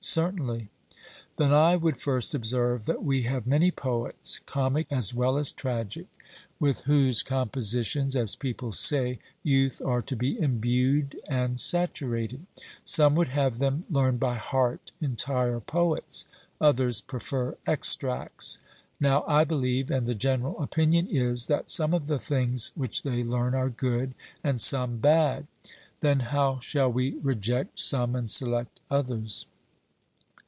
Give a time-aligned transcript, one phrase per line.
[0.03, 0.67] 'Certainly.'
[1.37, 6.07] Then I would first observe that we have many poets, comic as well as tragic,
[6.59, 12.45] with whose compositions, as people say, youth are to be imbued and saturated.
[12.83, 16.25] Some would have them learn by heart entire poets;
[16.59, 18.57] others prefer extracts.
[18.99, 23.23] Now I believe, and the general opinion is, that some of the things which they
[23.23, 25.45] learn are good, and some bad.
[26.01, 29.45] 'Then how shall we reject some and select others?'